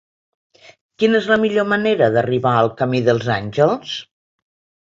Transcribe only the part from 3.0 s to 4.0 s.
dels Àngels?